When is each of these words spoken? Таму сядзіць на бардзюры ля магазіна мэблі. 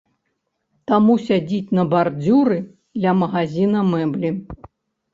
Таму 0.91 1.17
сядзіць 1.25 1.75
на 1.81 1.87
бардзюры 1.93 2.59
ля 3.07 3.17
магазіна 3.23 3.89
мэблі. 3.95 4.37